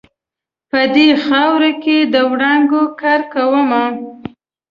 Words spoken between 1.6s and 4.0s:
کې د وړانګو کرکومه